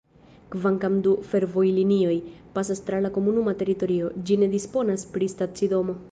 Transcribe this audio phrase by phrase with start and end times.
[0.53, 2.15] Kvankam du fervojlinioj
[2.55, 5.97] pasas tra la komunuma teritorio, ĝi ne disponas pri stacidomo.